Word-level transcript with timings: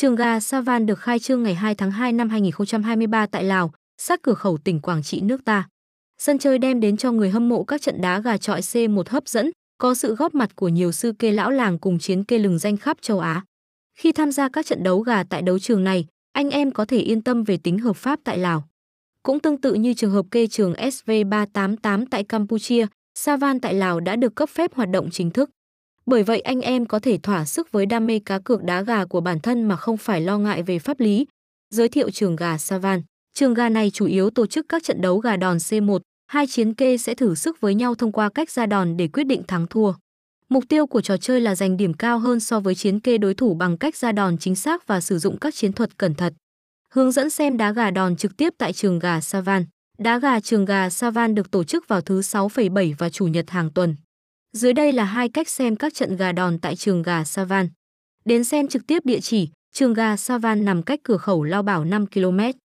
Trường 0.00 0.16
gà 0.16 0.40
Savan 0.40 0.86
được 0.86 0.98
khai 0.98 1.18
trương 1.18 1.42
ngày 1.42 1.54
2 1.54 1.74
tháng 1.74 1.90
2 1.90 2.12
năm 2.12 2.28
2023 2.28 3.26
tại 3.26 3.44
Lào, 3.44 3.72
sát 3.98 4.22
cửa 4.22 4.34
khẩu 4.34 4.58
tỉnh 4.58 4.80
Quảng 4.80 5.02
Trị 5.02 5.20
nước 5.20 5.44
ta. 5.44 5.68
Sân 6.18 6.38
chơi 6.38 6.58
đem 6.58 6.80
đến 6.80 6.96
cho 6.96 7.12
người 7.12 7.30
hâm 7.30 7.48
mộ 7.48 7.64
các 7.64 7.82
trận 7.82 8.00
đá 8.00 8.20
gà 8.20 8.36
trọi 8.36 8.60
C1 8.60 9.02
hấp 9.06 9.28
dẫn, 9.28 9.50
có 9.78 9.94
sự 9.94 10.14
góp 10.14 10.34
mặt 10.34 10.56
của 10.56 10.68
nhiều 10.68 10.92
sư 10.92 11.12
kê 11.18 11.32
lão 11.32 11.50
làng 11.50 11.78
cùng 11.78 11.98
chiến 11.98 12.24
kê 12.24 12.38
lừng 12.38 12.58
danh 12.58 12.76
khắp 12.76 12.96
châu 13.00 13.18
Á. 13.18 13.44
Khi 13.98 14.12
tham 14.12 14.32
gia 14.32 14.48
các 14.48 14.66
trận 14.66 14.82
đấu 14.82 15.00
gà 15.00 15.24
tại 15.24 15.42
đấu 15.42 15.58
trường 15.58 15.84
này, 15.84 16.06
anh 16.32 16.50
em 16.50 16.70
có 16.70 16.84
thể 16.84 16.98
yên 16.98 17.22
tâm 17.22 17.44
về 17.44 17.56
tính 17.56 17.78
hợp 17.78 17.96
pháp 17.96 18.20
tại 18.24 18.38
Lào. 18.38 18.68
Cũng 19.22 19.40
tương 19.40 19.60
tự 19.60 19.74
như 19.74 19.94
trường 19.94 20.10
hợp 20.10 20.26
kê 20.30 20.46
trường 20.46 20.72
SV388 20.72 22.04
tại 22.10 22.24
Campuchia, 22.24 22.86
Savan 23.18 23.60
tại 23.60 23.74
Lào 23.74 24.00
đã 24.00 24.16
được 24.16 24.34
cấp 24.34 24.48
phép 24.48 24.74
hoạt 24.74 24.88
động 24.90 25.08
chính 25.12 25.30
thức. 25.30 25.50
Bởi 26.06 26.22
vậy 26.22 26.40
anh 26.40 26.60
em 26.60 26.86
có 26.86 26.98
thể 26.98 27.18
thỏa 27.18 27.44
sức 27.44 27.72
với 27.72 27.86
đam 27.86 28.06
mê 28.06 28.20
cá 28.24 28.38
cược 28.38 28.62
đá 28.62 28.82
gà 28.82 29.04
của 29.04 29.20
bản 29.20 29.40
thân 29.40 29.62
mà 29.62 29.76
không 29.76 29.96
phải 29.96 30.20
lo 30.20 30.38
ngại 30.38 30.62
về 30.62 30.78
pháp 30.78 31.00
lý. 31.00 31.26
Giới 31.74 31.88
thiệu 31.88 32.10
trường 32.10 32.36
gà 32.36 32.58
Savan. 32.58 33.02
Trường 33.34 33.54
gà 33.54 33.68
này 33.68 33.90
chủ 33.90 34.06
yếu 34.06 34.30
tổ 34.30 34.46
chức 34.46 34.66
các 34.68 34.84
trận 34.84 35.00
đấu 35.00 35.18
gà 35.18 35.36
đòn 35.36 35.56
C1, 35.56 35.98
hai 36.26 36.46
chiến 36.46 36.74
kê 36.74 36.98
sẽ 36.98 37.14
thử 37.14 37.34
sức 37.34 37.60
với 37.60 37.74
nhau 37.74 37.94
thông 37.94 38.12
qua 38.12 38.28
cách 38.34 38.50
ra 38.50 38.66
đòn 38.66 38.96
để 38.96 39.08
quyết 39.08 39.24
định 39.24 39.42
thắng 39.48 39.66
thua. 39.66 39.92
Mục 40.48 40.64
tiêu 40.68 40.86
của 40.86 41.00
trò 41.00 41.16
chơi 41.16 41.40
là 41.40 41.54
giành 41.54 41.76
điểm 41.76 41.94
cao 41.94 42.18
hơn 42.18 42.40
so 42.40 42.60
với 42.60 42.74
chiến 42.74 43.00
kê 43.00 43.18
đối 43.18 43.34
thủ 43.34 43.54
bằng 43.54 43.78
cách 43.78 43.96
ra 43.96 44.12
đòn 44.12 44.38
chính 44.38 44.56
xác 44.56 44.86
và 44.86 45.00
sử 45.00 45.18
dụng 45.18 45.38
các 45.38 45.54
chiến 45.54 45.72
thuật 45.72 45.98
cẩn 45.98 46.14
thận. 46.14 46.32
Hướng 46.92 47.12
dẫn 47.12 47.30
xem 47.30 47.56
đá 47.56 47.72
gà 47.72 47.90
đòn 47.90 48.16
trực 48.16 48.36
tiếp 48.36 48.54
tại 48.58 48.72
trường 48.72 48.98
gà 48.98 49.20
Savan. 49.20 49.64
Đá 49.98 50.18
gà 50.18 50.40
trường 50.40 50.64
gà 50.64 50.90
Savan 50.90 51.34
được 51.34 51.50
tổ 51.50 51.64
chức 51.64 51.88
vào 51.88 52.00
thứ 52.00 52.20
6,7 52.20 52.94
và 52.98 53.10
chủ 53.10 53.26
nhật 53.26 53.50
hàng 53.50 53.70
tuần. 53.70 53.96
Dưới 54.52 54.72
đây 54.72 54.92
là 54.92 55.04
hai 55.04 55.28
cách 55.28 55.48
xem 55.48 55.76
các 55.76 55.94
trận 55.94 56.16
gà 56.16 56.32
đòn 56.32 56.58
tại 56.58 56.76
trường 56.76 57.02
gà 57.02 57.24
Savan. 57.24 57.68
Đến 58.24 58.44
xem 58.44 58.68
trực 58.68 58.86
tiếp 58.86 59.06
địa 59.06 59.20
chỉ, 59.20 59.48
trường 59.72 59.94
gà 59.94 60.16
Savan 60.16 60.64
nằm 60.64 60.82
cách 60.82 61.00
cửa 61.02 61.16
khẩu 61.16 61.42
Lao 61.42 61.62
Bảo 61.62 61.84
5 61.84 62.06
km. 62.06 62.38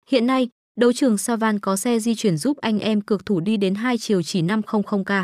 Hiện 0.09 0.27
nay, 0.27 0.49
đấu 0.79 0.93
trường 0.93 1.17
Savan 1.17 1.59
có 1.59 1.75
xe 1.75 1.99
di 1.99 2.15
chuyển 2.15 2.37
giúp 2.37 2.57
anh 2.57 2.79
em 2.79 3.01
cược 3.01 3.25
thủ 3.25 3.39
đi 3.39 3.57
đến 3.57 3.75
hai 3.75 3.97
chiều 3.97 4.21
chỉ 4.23 4.41
500k. 4.41 5.23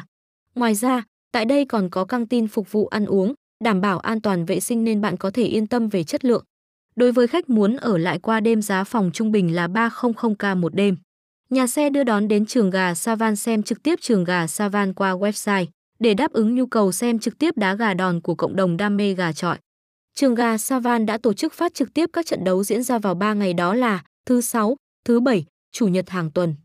Ngoài 0.55 0.75
ra, 0.75 1.03
tại 1.31 1.45
đây 1.45 1.65
còn 1.65 1.89
có 1.89 2.05
căng 2.05 2.27
tin 2.27 2.47
phục 2.47 2.71
vụ 2.71 2.87
ăn 2.87 3.05
uống, 3.05 3.33
đảm 3.63 3.81
bảo 3.81 3.99
an 3.99 4.21
toàn 4.21 4.45
vệ 4.45 4.59
sinh 4.59 4.83
nên 4.83 5.01
bạn 5.01 5.17
có 5.17 5.31
thể 5.31 5.43
yên 5.43 5.67
tâm 5.67 5.89
về 5.89 6.03
chất 6.03 6.25
lượng. 6.25 6.43
Đối 6.95 7.11
với 7.11 7.27
khách 7.27 7.49
muốn 7.49 7.75
ở 7.77 7.97
lại 7.97 8.19
qua 8.19 8.39
đêm 8.39 8.61
giá 8.61 8.83
phòng 8.83 9.11
trung 9.13 9.31
bình 9.31 9.55
là 9.55 9.67
300k 9.67 10.57
một 10.57 10.75
đêm. 10.75 10.97
Nhà 11.49 11.67
xe 11.67 11.89
đưa 11.89 12.03
đón 12.03 12.27
đến 12.27 12.45
trường 12.45 12.69
gà 12.69 12.93
Savan 12.93 13.35
xem 13.35 13.63
trực 13.63 13.83
tiếp 13.83 13.99
trường 14.01 14.23
gà 14.23 14.47
Savan 14.47 14.93
qua 14.93 15.13
website 15.15 15.65
để 15.99 16.13
đáp 16.13 16.31
ứng 16.31 16.55
nhu 16.55 16.65
cầu 16.65 16.91
xem 16.91 17.19
trực 17.19 17.37
tiếp 17.39 17.57
đá 17.57 17.75
gà 17.75 17.93
đòn 17.93 18.21
của 18.21 18.35
cộng 18.35 18.55
đồng 18.55 18.77
đam 18.77 18.97
mê 18.97 19.13
gà 19.13 19.31
trọi. 19.31 19.57
Trường 20.15 20.35
gà 20.35 20.57
Savan 20.57 21.05
đã 21.05 21.17
tổ 21.17 21.33
chức 21.33 21.53
phát 21.53 21.73
trực 21.73 21.93
tiếp 21.93 22.09
các 22.13 22.25
trận 22.25 22.43
đấu 22.43 22.63
diễn 22.63 22.83
ra 22.83 22.99
vào 22.99 23.15
3 23.15 23.33
ngày 23.33 23.53
đó 23.53 23.73
là 23.73 24.03
thứ 24.25 24.41
sáu, 24.41 24.75
thứ 25.05 25.19
bảy, 25.19 25.45
chủ 25.71 25.87
nhật 25.87 26.09
hàng 26.09 26.31
tuần. 26.31 26.55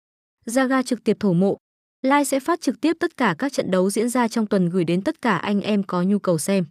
Ra 0.47 0.67
ga 0.67 0.83
trực 0.83 1.05
tiếp 1.05 1.17
thổ 1.21 1.33
mộ. 1.33 1.57
Lai 2.03 2.25
sẽ 2.25 2.41
phát 2.41 2.61
trực 2.61 2.81
tiếp 2.81 2.97
tất 3.01 3.17
cả 3.17 3.35
các 3.39 3.53
trận 3.53 3.71
đấu 3.71 3.91
diễn 3.91 4.09
ra 4.09 4.29
trong 4.29 4.47
tuần 4.47 4.69
gửi 4.71 4.85
đến 4.85 5.03
tất 5.03 5.23
cả 5.23 5.37
anh 5.37 5.61
em 5.61 5.83
có 5.83 6.03
nhu 6.03 6.19
cầu 6.19 6.39
xem. 6.39 6.65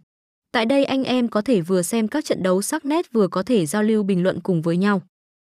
Tại 0.52 0.66
đây 0.66 0.84
anh 0.84 1.04
em 1.04 1.28
có 1.28 1.42
thể 1.42 1.60
vừa 1.60 1.82
xem 1.82 2.08
các 2.08 2.24
trận 2.24 2.42
đấu 2.42 2.62
sắc 2.62 2.84
nét 2.84 3.12
vừa 3.12 3.28
có 3.28 3.42
thể 3.42 3.66
giao 3.66 3.82
lưu 3.82 4.02
bình 4.02 4.22
luận 4.22 4.40
cùng 4.40 4.62
với 4.62 4.76
nhau. 4.76 5.02